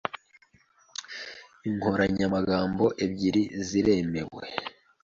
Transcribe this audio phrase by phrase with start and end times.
[1.67, 4.43] Inkoranyamagambo ebyiri ziremewe.